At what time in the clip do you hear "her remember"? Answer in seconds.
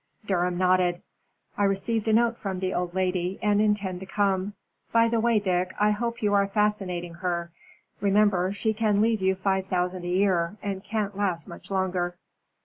7.13-8.51